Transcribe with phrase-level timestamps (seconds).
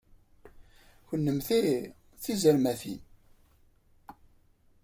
[1.07, 1.59] Kennemti
[2.13, 3.01] d tizermatin!